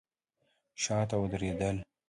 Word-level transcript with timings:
شاته 0.83 1.15
ودرېدل. 1.19 1.77